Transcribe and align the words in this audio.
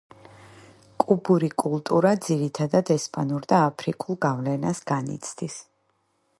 კუბური 1.03 1.49
კულტურა 1.63 2.13
ძირითადად 2.29 2.91
ესპანურ 2.97 3.47
და 3.53 3.61
აფრიკულ 3.67 4.21
გავლენას 4.29 4.85
განიცდის. 4.93 5.63